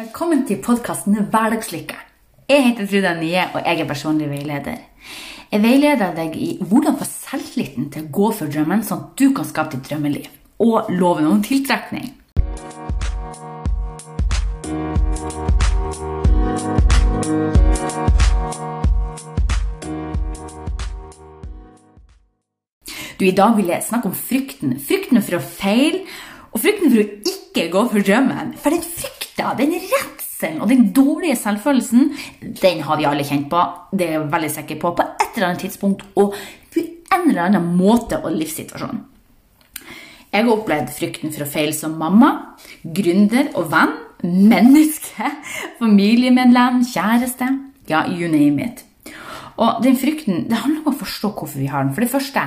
[0.00, 1.98] Velkommen til podkasten Hverdagslykke.
[2.48, 4.78] Jeg heter Trude Nye, og jeg er personlig veileder.
[5.52, 9.34] Jeg veileder deg i hvordan få selvtilliten til å gå for drømmen, sånn at du
[9.36, 10.30] kan skape ditt drømmeliv.
[10.64, 12.08] Og loven om tiltrekning.
[23.20, 24.78] Du, I dag vil jeg snakke om frykten.
[24.80, 26.06] Frykten for å feile,
[26.48, 28.56] og frykten for å ikke gå for drømmen.
[28.56, 28.88] For den
[29.42, 32.12] frykta, den redselen og den dårlige selvfølelsen,
[32.62, 33.62] den har vi alle kjent på.
[33.92, 36.34] Det er jeg veldig sikker på på et eller annet tidspunkt og
[36.72, 36.80] på
[37.12, 39.02] en eller annen måte og livssituasjon.
[40.32, 43.92] Jeg har opplevd frykten for å feile som mamma, gründer og venn,
[44.22, 45.28] menneske,
[45.78, 47.50] familiemedlem, kjæreste.
[47.90, 48.84] Ja, you name it.
[49.60, 51.92] Og den frykten, det handler om å forstå hvorfor vi har den.
[51.92, 52.46] For det første,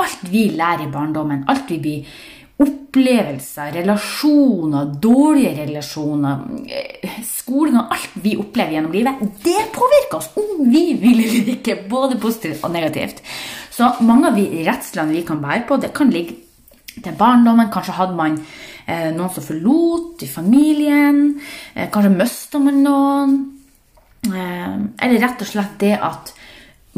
[0.00, 2.18] alt vi lærer i barndommen, alt vi blir
[2.60, 10.30] opplevelser, relasjoner, dårlige relasjoner, eh, skolen og alt vi opplever gjennom livet, det påvirker oss
[10.36, 13.22] om vi vil eller ikke, både positivt og negativt.
[13.70, 16.36] Så mange av de redslene vi kan bære på, det kan ligge
[17.00, 17.70] til barndommen.
[17.72, 18.36] Kanskje hadde man
[18.86, 21.40] eh, noen som forlot i familien.
[21.74, 23.38] Eh, kanskje mista man noen.
[24.28, 26.34] Eh, eller rett og slett det at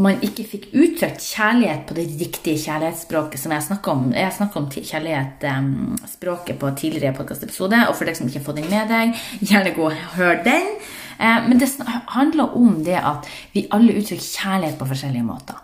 [0.00, 4.06] man ikke fikk uttrykt kjærlighet på det riktige kjærlighetsspråket som jeg snakka om.
[4.16, 8.70] Jeg snakka om kjærlighetsspråket på tidligere podkastepisode, og for deg som ikke har fått den
[8.72, 9.20] med deg,
[9.50, 10.70] gjerne gå og hør den.
[11.18, 11.68] Eh, men det
[12.14, 15.60] handler om det at vi alle uttrykker kjærlighet på forskjellige måter.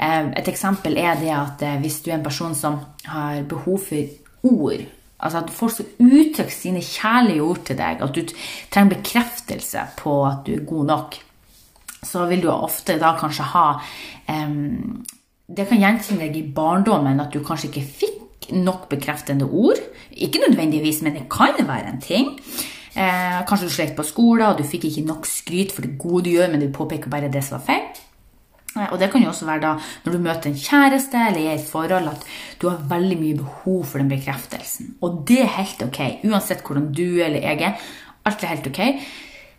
[0.00, 2.80] Eh, et eksempel er det at eh, hvis du er en person som
[3.12, 4.88] har behov for ord
[5.20, 8.22] Altså at folk skal uttrykke sine kjærlige ord til deg, at du
[8.72, 11.18] trenger bekreftelse på at du er god nok
[12.02, 13.66] så vil du ofte da kanskje ha
[14.28, 15.04] um,
[15.50, 19.80] Det kan gjenkjenne deg i barndommen at du kanskje ikke fikk nok bekreftende ord.
[20.10, 22.36] Ikke nødvendigvis, men det kan være en ting.
[22.94, 26.26] Eh, kanskje du slet på skolen, og du fikk ikke nok skryt for det gode
[26.26, 28.00] du gjør, men du påpeker bare det som var feil.
[28.76, 29.72] Eh, og det kan jo også være da
[30.04, 32.26] når du møter en kjæreste eller er i et forhold, at
[32.60, 34.94] du har veldig mye behov for den bekreftelsen.
[35.02, 36.00] Og det er helt ok,
[36.30, 37.90] uansett hvordan du eller jeg er.
[38.26, 38.82] Alt er helt ok.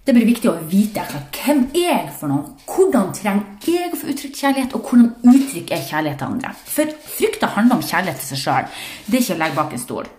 [0.01, 4.09] Det blir viktig å vite hvem er jeg for noen, hvordan trenger jeg å få
[4.09, 6.53] uttrykt kjærlighet, og hvordan uttrykker jeg kjærlighet til andre.
[6.65, 8.71] For frykta handler om kjærlighet til seg sjøl.
[9.05, 10.09] Det er ikke å legge bak en stol.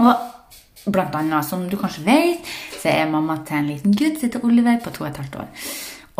[0.00, 2.48] Og blant annet, som du kanskje vet,
[2.80, 5.38] så er mamma til en liten gutt som heter Oliver på to og et halvt
[5.42, 5.68] år.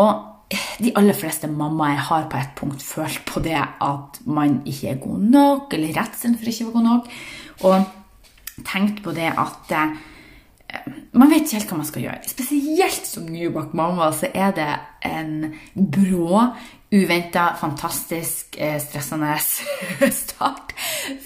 [0.04, 4.92] Og de aller fleste mammaer har på et punkt følt på det at man ikke
[4.92, 7.10] er god nok, eller redselen for ikke å være god nok,
[7.70, 9.72] og tenkt på det at
[11.12, 12.30] man vet ikke helt hva man skal gjøre.
[12.30, 14.68] Spesielt som nybakt mamma så er det
[15.06, 15.32] en
[15.74, 16.44] brå,
[16.90, 19.34] uventa, fantastisk eh, stressende
[20.22, 20.74] start.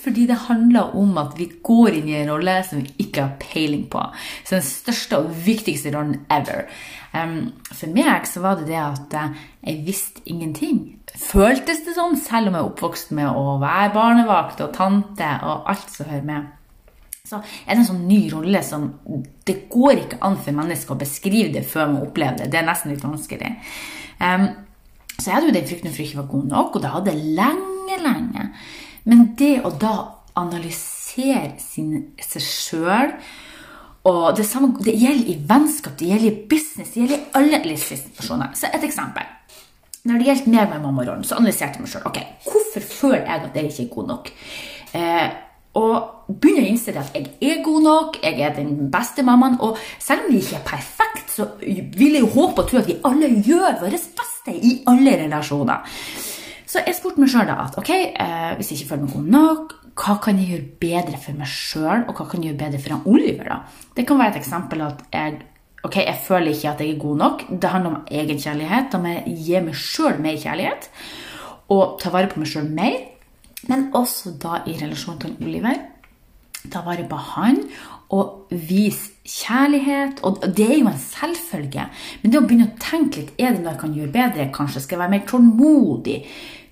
[0.01, 3.39] Fordi det handler om at vi går inn i en rolle som vi ikke har
[3.43, 4.03] peiling på.
[4.43, 6.67] Så den største og viktigste rollen ever.
[7.15, 10.83] for meg så var det det at eh, jeg visste ingenting.
[11.15, 15.69] Føltes det sånn, selv om jeg er oppvokst med å være barnevakt og tante og
[15.71, 16.53] alt som hører med
[17.25, 18.83] så er det en sånn ny rolle som
[19.49, 22.51] Det går ikke an for mennesker å beskrive det før man opplever det.
[22.53, 23.55] Det er nesten litt vanskelig.
[24.21, 24.45] Um,
[25.15, 27.97] så jeg hadde jo den frykten for ikke være god nok, og det hadde lenge,
[28.05, 28.45] lenge.
[29.09, 29.95] Men det å da
[30.37, 33.15] analysere sin, seg sjøl
[34.11, 37.63] og det, samme, det gjelder i vennskap, det gjelder i business, det gjelder i alle
[37.65, 38.53] livssituasjoner.
[38.59, 39.33] Så et eksempel.
[40.05, 42.05] Når det gjelder meg med mammarollen, så analyserte jeg meg sjøl.
[42.13, 44.33] Okay, hvorfor føler jeg at jeg ikke er god nok?
[45.01, 45.27] Eh,
[45.75, 49.59] og begynner å innse at jeg er god nok, jeg er den beste mammaen.
[49.65, 52.91] Og selv om vi ikke er perfekt, så vil jeg jo håpe og tro at
[52.91, 55.97] vi alle gjør vårt beste i alle relasjoner.
[56.75, 59.75] Så jeg spurte meg sjøl at ok, eh, hvis jeg ikke føler meg god nok,
[59.95, 62.95] hva kan jeg gjøre bedre for meg sjøl, og hva kan jeg gjøre bedre for
[62.97, 63.51] han Oliver?
[63.51, 63.59] da?
[63.95, 65.37] Det kan være et eksempel at jeg
[65.85, 67.45] ok, jeg føler ikke at jeg er god nok.
[67.51, 68.91] Det handler om egenkjærlighet.
[68.93, 70.89] Da må jeg gi meg sjøl mer kjærlighet
[71.75, 72.97] og ta vare på meg sjøl mer.
[73.71, 75.83] Men også da i relasjon til Oliver.
[76.73, 77.61] Ta vare på han
[78.15, 80.23] og vise kjærlighet.
[80.25, 81.87] Og det er jo en selvfølge.
[82.23, 84.51] Men det å begynne å tenke litt Er det noe jeg kan gjøre bedre?
[84.55, 86.19] Kanskje skal jeg være mer tålmodig?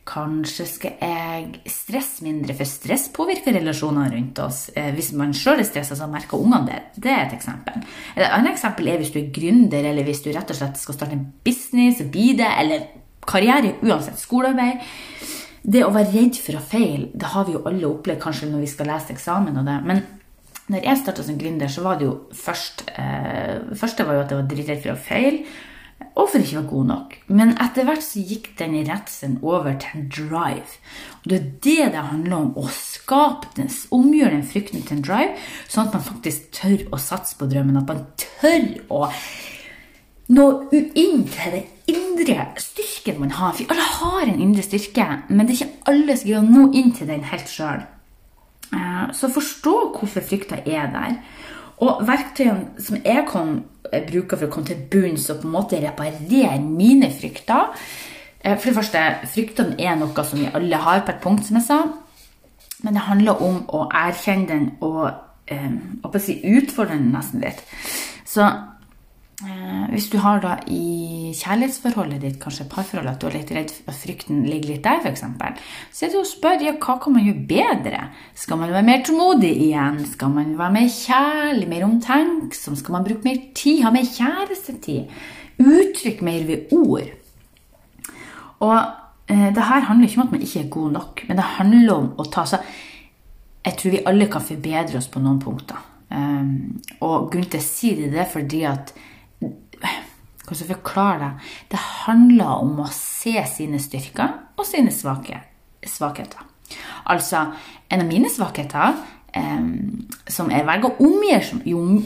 [0.02, 4.64] Kanskje skal jeg stresse mindre, for stress påvirker relasjonene rundt oss.
[4.74, 6.80] Eh, hvis man sjøl er stressa, så merker ungene det.
[7.04, 7.84] Det er et eksempel.
[8.16, 10.98] Et annet eksempel er hvis du er gründer, eller hvis du rett og slett skal
[10.98, 12.88] starte en business, bli eller
[13.30, 14.82] karriere, uansett skolearbeid.
[15.62, 18.64] Det å være redd for å feile, det har vi jo alle opplevd kanskje når
[18.64, 19.78] vi skal lese eksamen og det.
[19.86, 20.00] Men
[20.72, 24.32] når jeg starta som gründer, så var det jo først eh, første var jo at
[24.32, 25.44] jeg var dritredd for å feile.
[26.18, 27.14] Og for ikke å være god nok.
[27.32, 30.80] Men etter hvert så gikk den redselen over til en drive.
[31.22, 32.50] Og det er det det handler om.
[32.58, 35.36] Å skape den, omgjøre den frykten til en drive,
[35.70, 37.78] sånn at man faktisk tør å satse på drømmen.
[37.80, 39.06] At man tør å
[40.32, 43.56] nå inn til det indre styrken man har.
[43.56, 46.68] For alle har en indre styrke, men det er ikke alle som greier å nå
[46.78, 47.82] inn til den helt sjøl.
[48.72, 51.18] Eh, så forstå hvorfor frykta er der.
[51.82, 53.58] Og verktøyene som jeg kan
[53.90, 57.72] eh, bruke for å komme til bunns og på en måte reparere mine frykter
[58.40, 59.02] eh, For det første,
[59.34, 61.82] fryktene er noe som vi alle har på et punkt, som jeg sa.
[62.82, 65.12] Men det handler om å erkjenne den og,
[66.02, 67.60] og si, utfordre den nesten litt.
[68.26, 68.46] Så
[69.92, 73.96] hvis du har da i kjærlighetsforholdet ditt, kanskje parforholdet, at du er litt redd at
[73.96, 75.24] frykten ligger litt der, f.eks.,
[75.92, 78.02] så er det å spørre ja, hva kan man gjøre bedre?
[78.38, 79.98] Skal man være mer tålmodig igjen?
[80.12, 82.78] Skal man være mer kjærlig, mer omtenksom?
[82.78, 85.12] Skal man bruke mer tid, ha mer kjærestetid?
[85.62, 87.12] Uttrykke mer ved ord?
[88.62, 91.52] Og eh, det her handler ikke om at man ikke er god nok, men det
[91.58, 92.74] handler om å ta seg
[93.62, 95.78] Jeg tror vi alle kan forbedre oss på noen punkter.
[96.12, 98.90] Um, og grunnen til å si det, er fordi at
[100.54, 101.32] skal jeg forklare det?
[101.74, 106.44] Det handler om å se sine styrker og sine svakheter.
[107.12, 107.46] Altså,
[107.92, 108.94] en av mine svakheter,
[109.34, 109.64] eh,
[110.28, 111.64] som jeg velger å omgjøre som,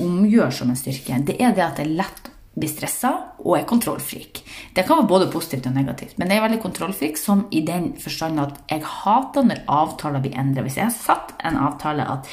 [0.08, 3.10] omgjør som en styrke, det er det at jeg lett blir stressa
[3.44, 4.40] og er kontrollfrik.
[4.74, 7.90] Det kan være både positivt og negativt, men jeg er veldig kontrollfrik som i den
[8.00, 10.64] forstand at jeg hater når avtaler blir endra.
[10.64, 12.30] Hvis jeg har satt en avtale at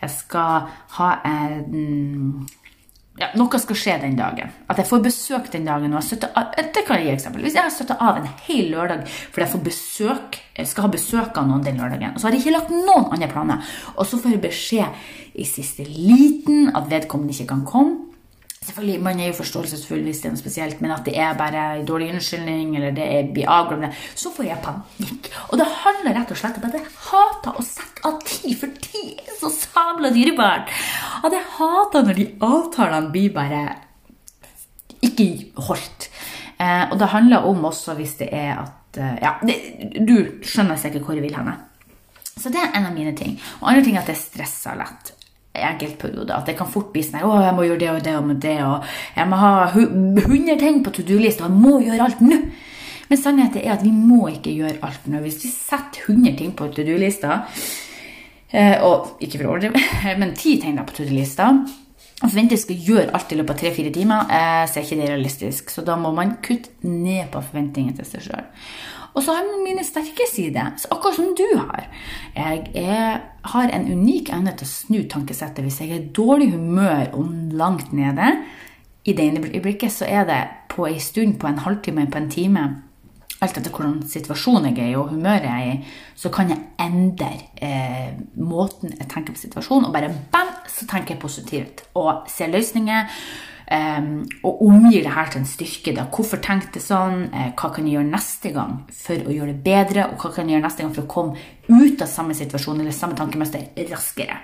[0.00, 2.46] jeg skal ha en
[3.16, 4.52] ja, noe skal skje den dagen.
[4.68, 5.94] At jeg får besøk den dagen.
[5.96, 7.44] Og jeg av, det kan jeg gi eksempel.
[7.46, 11.40] Hvis jeg har støtta av en hel lørdag fordi jeg får besøk, skal ha besøk
[11.40, 14.20] av noen den lørdagen, og så har jeg ikke lagt noen andre planer, og så
[14.20, 18.06] får jeg beskjed i siste liten at vedkommende ikke kan komme,
[18.66, 21.84] Selvfølgelig, Man er jo forståelsesfull hvis det er noe spesielt, men at det er bare
[21.86, 25.28] dårlig unnskyldning, eller det er blir avglemt, så får jeg panikk.
[25.52, 28.74] Og det handler rett og slett om at jeg hater å sette av tid, for
[28.88, 30.72] tid er så sabla dyrebart.
[31.56, 33.62] Hater når de avtalene blir bare
[35.04, 35.28] ikke
[35.68, 36.08] holdt.
[36.58, 39.56] Eh, og det handler om også hvis det er at eh, Ja, det,
[40.08, 40.16] du
[40.46, 41.52] skjønner sikkert hvor jeg vil hen.
[42.36, 43.36] Så det er en av mine ting.
[43.60, 45.12] Og andre ting er at jeg stresser lett
[45.56, 46.34] enkeltperioder.
[46.36, 48.56] At det kan fort bli sånn å, jeg må gjøre det og det og det,
[48.66, 52.40] og jeg må ha 100 ting på to do-lista, jeg må gjøre alt nå.
[53.06, 55.20] Men sannheten er at vi må ikke gjøre alt nå.
[55.24, 57.44] Hvis vi setter 100 ting på to do-lista,
[58.54, 59.82] og ikke for å overdrive,
[60.20, 61.50] men ti ting på to do-lista,
[62.16, 65.08] og forventer skal gjøre alt i løpet av tre-fire timer, jeg så er ikke det
[65.10, 65.72] realistisk.
[65.72, 68.46] Så da må man kutte ned på forventningene til seg sjøl.
[69.16, 71.86] Og så har jeg mine sterke sider, akkurat som du har.
[72.36, 73.20] Jeg er,
[73.52, 75.64] har en unik evne til å snu tankesettet.
[75.64, 78.32] Hvis jeg er i dårlig humør og langt nede,
[79.06, 80.40] i det øyeblikket, så er det
[80.72, 82.64] på en stund, på en halvtime, på en time
[83.44, 86.62] alt etter hvordan situasjonen jeg er i og humøret jeg er i, så kan jeg
[86.80, 92.24] endre eh, måten jeg tenker på situasjonen, og bare bam, så tenker jeg positivt og
[92.32, 93.12] ser løsninger.
[93.66, 94.08] Eh,
[94.46, 95.94] og omgir det her til en styrke.
[95.96, 96.06] Da.
[96.14, 97.26] Hvorfor tenkte jeg sånn?
[97.32, 100.06] Eh, hva kan jeg gjøre neste gang for å gjøre det bedre?
[100.12, 102.94] Og hva kan jeg gjøre neste gang for å komme ut av samme situasjon eller
[102.94, 104.38] samme tankemønster raskere?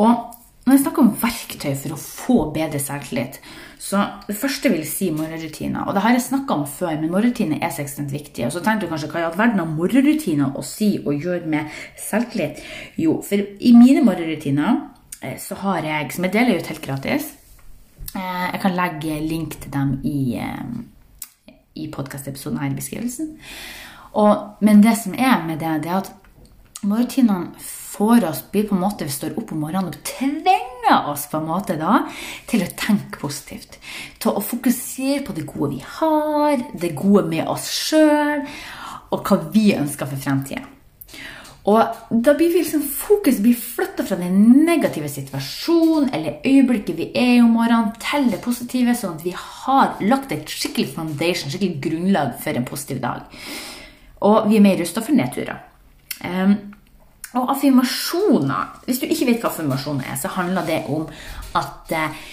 [0.00, 3.36] Og når jeg snakker om verktøy for å få bedre selvtillit,
[3.84, 5.84] så det første vil si morgenrutiner.
[5.84, 8.48] Og det har jeg snakka om før, men morgenrutiner er så ekstremt viktige.
[8.48, 11.44] Og så tenkte du kanskje hva i all verden har morgenrutiner å si og gjøre
[11.52, 11.68] med
[12.00, 12.64] selvtillit?
[12.96, 14.86] Jo, for i mine morgenrutiner
[15.20, 17.34] eh, så har jeg, som jeg deler ut helt gratis
[18.14, 23.38] Eh, jeg kan legge link til dem i, eh, i podkastepisoden her i beskrivelsen.
[24.12, 26.12] Og, men det som er med det, det er at
[26.82, 27.50] morgenrutinene
[27.94, 31.38] får oss blir på en måte, Vi står opp om morgenen og tvinger oss på
[31.38, 32.04] en måte da
[32.50, 33.78] til å tenke positivt.
[34.18, 38.46] Til å fokusere på det gode vi har, det gode med oss sjøl,
[39.14, 40.64] og hva vi ønsker for fremtida.
[41.64, 47.06] Og da blir vi liksom fokus blir flytta fra den negative situasjonen eller øyeblikket vi
[47.16, 51.48] er i om morgenen, til det positive, sånn at vi har lagt et skikkelig foundation,
[51.48, 53.24] skikkelig grunnlag for en positiv dag.
[54.28, 55.62] Og vi er mer rusta for nedturer.
[56.20, 56.73] Um,
[57.34, 61.06] og affirmasjoner Hvis du ikke vet hva affirmasjoner er, så handler det om
[61.54, 62.24] at eh,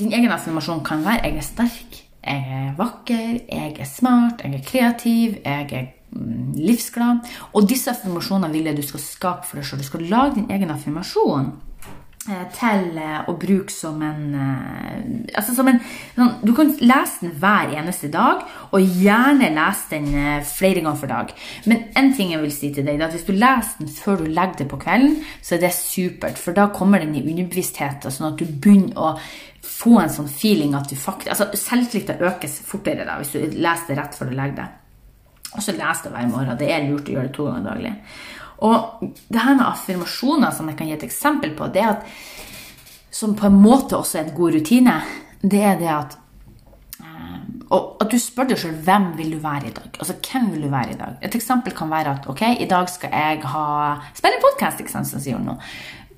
[0.00, 4.54] din egen affirmasjon kan være 'jeg er sterk', 'jeg er vakker', 'jeg er smart', 'jeg
[4.54, 7.18] er kreativ', 'jeg er Mm, livsglad.
[7.54, 9.82] Og disse affirmasjonene vil jeg du skal skape for deg sjøl.
[9.82, 11.52] Du skal lage din egen affirmasjon.
[12.30, 14.36] Eh, til eh, å bruke som en
[15.34, 15.80] Altså som en
[16.16, 20.08] sånn, Du kan lese den hver eneste dag, og gjerne lese den
[20.46, 21.34] flere ganger for dag.
[21.66, 24.22] Men en ting jeg vil si til deg, er at hvis du leser den før
[24.22, 28.10] du legger det på kvelden, så er det supert, for da kommer den i underbevisstheten,
[28.10, 29.14] sånn at du begynner å
[29.66, 33.92] få en sånn feeling at du faktisk altså Selvtilliten økes fortere da, hvis du leser
[33.92, 34.68] det rett før du legger det.
[35.50, 36.58] Og så les det hver morgen.
[36.58, 37.94] Det er lurt å gjøre det to ganger daglig.
[38.60, 42.08] Og det her med affirmasjoner, som jeg kan gi et eksempel på, det at,
[43.10, 44.96] som på en måte også er en god rutine,
[45.40, 46.18] det er det at
[47.00, 47.38] eh,
[47.72, 49.94] og at du spør deg sjøl hvem vil du være i dag.
[49.96, 51.16] Altså, hvem vil du være i dag?
[51.22, 53.64] Et eksempel kan være at ok, i dag skal jeg ha
[54.18, 55.56] spille podkast, som sier hun nå.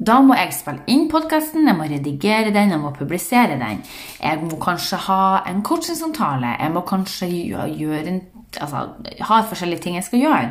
[0.02, 3.84] Da må jeg spille inn podkasten, jeg må redigere den, jeg må publisere den.
[4.18, 8.20] Jeg må kanskje ha en coachingsamtale, jeg må kanskje gjøre en,
[8.58, 8.88] altså,
[9.28, 10.48] ha forskjellige ting jeg skal gjøre.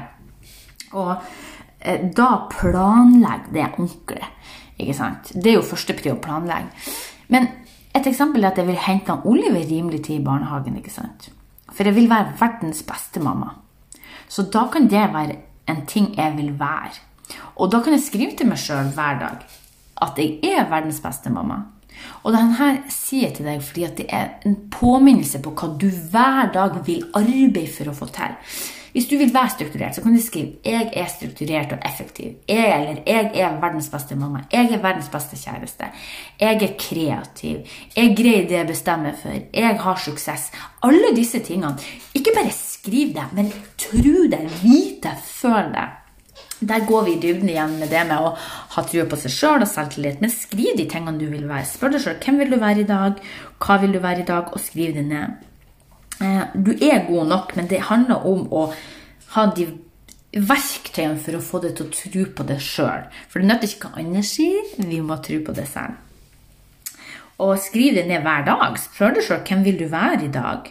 [1.01, 1.15] Og
[2.15, 4.23] da planlegg det ordentlig.
[4.81, 5.31] Ikke sant?
[5.33, 6.69] Det er jo første pri å planlegge.
[7.33, 7.50] Men
[7.95, 10.77] et eksempel er at jeg vil hente Oliver rimelig tid i barnehagen.
[10.77, 11.29] ikke sant?
[11.71, 13.55] For jeg vil være verdens beste mamma.
[14.27, 16.95] Så da kan det være en ting jeg vil være.
[17.55, 19.45] Og da kan jeg skrive til meg sjøl hver dag
[20.01, 21.61] at jeg er verdens beste mamma.
[22.23, 26.51] Og denne sier jeg til deg fordi det er en påminnelse på hva du hver
[26.53, 28.38] dag vil arbeide for å få til.
[28.91, 32.36] Hvis du vil være strukturert, så kan du skrive 'Jeg er strukturert og effektiv'.
[32.50, 34.43] Jeg, eller 'Jeg er verdens beste mamma'.
[34.51, 35.86] 'Jeg er verdens beste kjæreste'.
[36.39, 37.67] 'Jeg er kreativ'.
[37.95, 39.41] 'Jeg greier det jeg bestemmer for'.
[39.53, 40.53] 'Jeg har suksess'.
[40.83, 41.77] Alle disse tingene.
[42.15, 45.88] Ikke bare skriv det, men tro det, vit det, føl det.
[46.69, 48.36] Der går vi i dybden igjen med det med å
[48.75, 50.19] ha trua på seg sjøl og selvtillit.
[50.21, 51.65] Men skriv de tingene du vil være.
[51.65, 53.24] Spør deg sjøl hvem vil du være i dag,
[53.65, 55.50] hva vil du være i dag, og skriv det ned.
[56.21, 58.67] Eh, du er god nok, men det handler om å
[59.33, 59.67] ha de
[60.31, 63.07] verktøyene for å få deg til å tro på det sjøl.
[63.31, 65.97] For det nytter ikke hva andre sier, vi må tro på det selv.
[67.41, 68.77] Og skriv det ned hver dag.
[68.79, 70.69] Spør deg sjøl hvem vil du være i dag.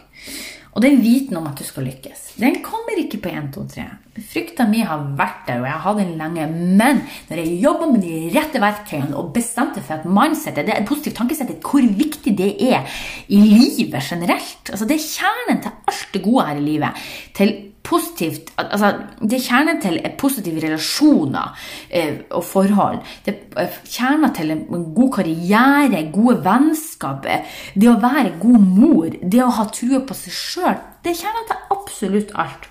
[0.71, 3.87] Og den viten om at du skal lykkes, den kommer ikke på 1, 2, 3.
[4.31, 6.45] Frykta mi har vært der, og jeg har hatt den lenge.
[6.79, 10.83] Men når jeg jobba med de rette verktøyene og bestemte for at mindsetet, det er
[10.83, 12.87] et positivt tankesett, hvor viktig det er
[13.27, 17.03] i livet generelt altså Det er kjernen til alt det gode her i livet.
[17.35, 21.55] Til positivt altså, Det er kjernen til positive relasjoner
[21.89, 22.99] eh, og forhold.
[23.25, 28.67] Det er eh, kjernen til en god karriere, gode vennskap, eh, det å være god
[28.67, 30.77] mor, det å ha trua på seg sjøl.
[31.01, 32.69] Det er kjernen til absolutt alt.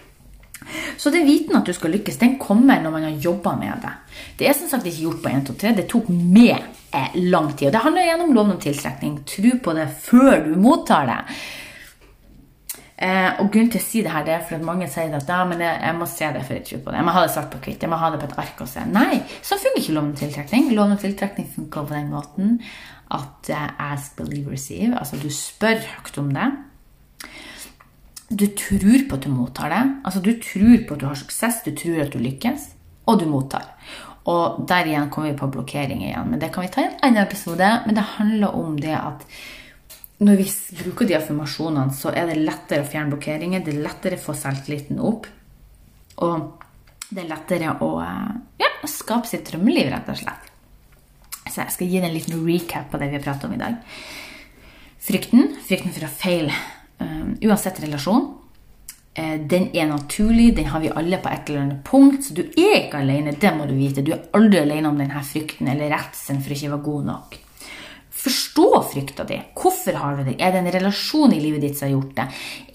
[0.97, 3.95] Så den viten at du skal lykkes, den kommer når man har jobba med det.
[4.39, 5.73] Det er som sagt ikke gjort på 1, 2, 3.
[5.79, 7.71] Det tok med eh, lang tid.
[7.71, 9.19] Og det handler gjennom loven om tiltrekning.
[9.29, 11.19] Tro på det før du mottar det.
[13.01, 15.31] Eh, og grunnen til å si det her, det er for at mange sier at
[15.33, 16.99] ja, men jeg, jeg må se det før jeg tror på det.
[17.01, 17.85] Jeg må ha det svart på hvitt.
[17.87, 18.83] Jeg må ha det på et ark og se.
[18.93, 20.67] Nei, så fungerer ikke loven om tiltrekning.
[20.77, 22.59] Loven om tiltrekning funker på den måten
[23.17, 24.93] at eh, ask, believe, receive.
[25.01, 26.51] Altså du spør høyt om det.
[28.31, 29.81] Du tror på at du mottar det.
[30.05, 32.69] Altså du tror på at du har suksess, du tror at du lykkes,
[33.09, 33.65] og du mottar.
[34.29, 36.29] Og der igjen kommer vi på blokkering igjen.
[36.31, 37.71] Men det kan vi ta i en annen episode.
[37.87, 39.25] Men det handler om det at
[40.21, 40.47] når vi
[40.83, 43.63] bruker de affirmasjonene, så er det lettere å fjerne blokkeringer.
[43.65, 45.29] Det er lettere å få selvtilliten opp.
[46.21, 46.65] Og
[47.09, 47.91] det er lettere å
[48.61, 50.51] ja, skape sitt drømmeliv, rett og slett.
[51.47, 53.63] Så jeg skal gi deg en liten recap på det vi har pratet om i
[53.63, 53.81] dag.
[55.01, 56.53] Frykten, frykten for å feile
[57.01, 58.29] um, uansett relasjon,
[59.17, 62.29] uh, den er naturlig, den har vi alle på et eller annet punkt.
[62.29, 64.05] Så du er ikke alene, det må du vite.
[64.05, 67.41] Du er aldri alene om denne frykten eller redselen for å ikke være god nok.
[68.21, 69.39] Forstå frykta di.
[69.57, 70.37] Hvorfor har du det?
[70.39, 72.27] Er det en relasjon i livet ditt som har gjort det?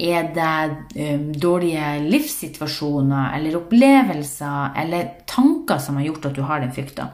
[0.09, 6.63] Er det um, dårlige livssituasjoner eller opplevelser eller tanker som har gjort at du har
[6.63, 7.09] den frykta?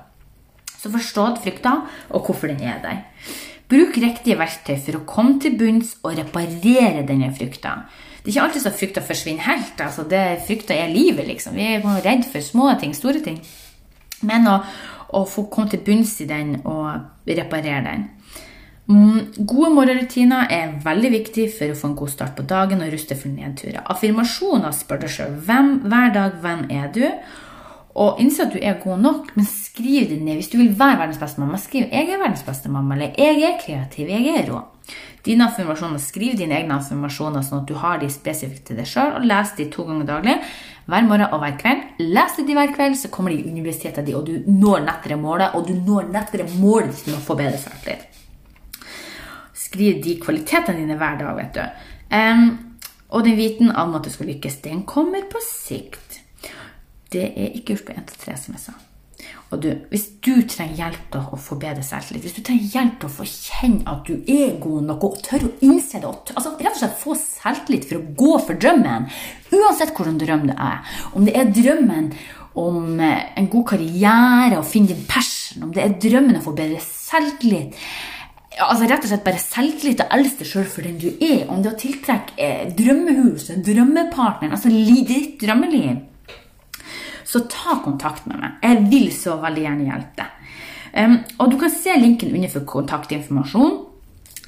[0.81, 1.75] Så forstå frykta,
[2.09, 3.03] og hvorfor den er der.
[3.69, 7.75] Bruk riktige verktøy for å komme til bunns og reparere denne frykta.
[8.21, 9.81] Det er ikke alltid så frykta forsvinner helt.
[9.81, 11.55] altså det Frykta er livet, liksom.
[11.55, 13.39] Vi er redd for små ting, store ting.
[14.27, 14.59] Men å,
[15.17, 18.03] å få komme til bunns i den og reparere den.
[18.91, 22.91] Mm, gode morgenrutiner er veldig viktig for å få en god start på dagen og
[22.91, 23.85] ruste for nedturer.
[23.93, 27.05] Affirmasjoner spør deg sjøl hver dag hvem er du
[27.91, 30.37] og innse at du er god nok, men skriv det ned.
[30.39, 33.41] Hvis du vil være verdens beste mamma, skriv 'Jeg er verdens beste mamma', eller 'Jeg
[33.43, 34.63] er kreativ', 'Jeg er rå'.
[35.25, 39.15] Dine affirmasjoner, Skriv dine egne affirmasjoner, sånn at du har de spesifikt til deg sjøl,
[39.15, 40.41] og les de to ganger daglig.
[40.87, 41.83] Hver morgen og hver kveld.
[41.99, 45.53] Les de hver kveld, så kommer de i universitetet ditt, og du når nettere målet,
[45.53, 48.20] og du når nettere målet ditt med å få bedre selvtillit
[49.71, 51.89] skrive de kvalitetene dine hver dag, vet du.
[52.11, 52.45] Um,
[53.11, 56.21] og den viten om at du skal lykkes, den kommer på sikt.
[57.11, 58.77] Det er ikke gjort på 1 til 3, som jeg sa.
[59.51, 63.09] Og du, hvis du trenger hjelp til å forbedre selvtillit, hvis du trenger hjelp til
[63.09, 66.71] å få kjenne at du er god nok, og tør å innse det, altså, rett
[66.71, 69.09] og slett få selvtillit for å gå for drømmen,
[69.51, 72.07] uansett hvordan drøm det er, om det er drømmen
[72.61, 76.55] om eh, en god karriere og finne din passion, om det er drømmen å få
[76.55, 77.75] bedre selvtillit,
[78.59, 81.61] altså rett og slett bare selvtillit og elske deg sjøl for den du er, om
[81.63, 84.71] det å tiltrekke eh, drømmehuset, drømmepartneren, altså
[85.07, 86.07] ditt drømmeliv
[87.31, 88.57] så ta kontakt med meg.
[88.63, 90.37] Jeg vil så veldig gjerne hjelpe deg.
[90.91, 93.77] Um, og du kan se linken under for kontaktinformasjon.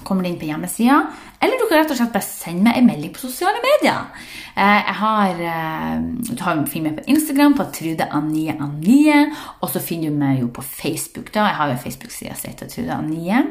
[0.06, 1.00] Kommer det inn på hjemmesida.
[1.44, 4.06] Eller du kan rett og slett bare sende meg en melding på sosiale medier.
[4.54, 9.26] Uh, jeg har, uh, du har finner meg på Instagram på Trude Anie Anie.
[9.62, 11.34] Og så finner du meg jo på Facebook.
[11.34, 11.48] da.
[11.50, 13.44] Jeg har jo Facebook-sida som heter Trude Anie.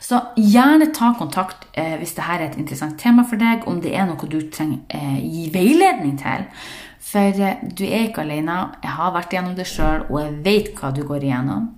[0.00, 3.94] Så gjerne ta kontakt uh, hvis dette er et interessant tema for deg, om det
[3.96, 6.48] er noe du trenger gi veiledning til.
[7.10, 8.60] For eh, du er ikke alene.
[8.84, 11.70] Jeg har vært gjennom det sjøl, og jeg vet hva du går igjennom.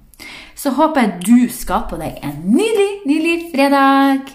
[0.63, 4.29] Så håper jeg du skaper deg en nydelig, nydelig fredag.